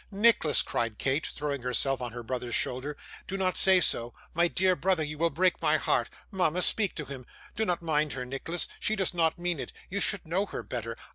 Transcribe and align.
'Nicholas,' 0.09 0.63
cried 0.63 0.97
Kate, 0.97 1.27
throwing 1.27 1.61
herself 1.61 2.01
on 2.01 2.11
her 2.11 2.23
brother's 2.23 2.55
shoulder, 2.55 2.97
'do 3.27 3.37
not 3.37 3.55
say 3.55 3.79
so. 3.79 4.15
My 4.33 4.47
dear 4.47 4.75
brother, 4.75 5.03
you 5.03 5.19
will 5.19 5.29
break 5.29 5.61
my 5.61 5.77
heart. 5.77 6.09
Mama, 6.31 6.63
speak 6.63 6.95
to 6.95 7.05
him. 7.05 7.23
Do 7.55 7.65
not 7.65 7.83
mind 7.83 8.13
her, 8.13 8.25
Nicholas; 8.25 8.67
she 8.79 8.95
does 8.95 9.13
not 9.13 9.37
mean 9.37 9.59
it, 9.59 9.71
you 9.91 9.99
should 9.99 10.25
know 10.25 10.47
her 10.47 10.63
better. 10.63 10.97